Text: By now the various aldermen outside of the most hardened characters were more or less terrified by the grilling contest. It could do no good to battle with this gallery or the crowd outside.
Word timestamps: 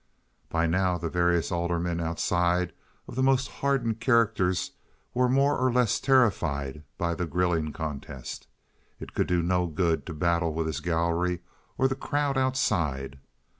By 0.49 0.65
now 0.65 0.97
the 0.97 1.11
various 1.11 1.51
aldermen 1.51 1.99
outside 1.99 2.73
of 3.07 3.13
the 3.13 3.21
most 3.21 3.47
hardened 3.61 3.99
characters 3.99 4.71
were 5.13 5.29
more 5.29 5.59
or 5.59 5.71
less 5.71 5.99
terrified 5.99 6.81
by 6.97 7.13
the 7.13 7.27
grilling 7.27 7.71
contest. 7.71 8.47
It 8.99 9.13
could 9.13 9.27
do 9.27 9.43
no 9.43 9.67
good 9.67 10.07
to 10.07 10.13
battle 10.15 10.55
with 10.55 10.65
this 10.65 10.79
gallery 10.79 11.41
or 11.77 11.87
the 11.87 11.93
crowd 11.93 12.35
outside. 12.35 13.19